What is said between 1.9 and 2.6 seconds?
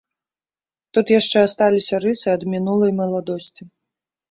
рысы ад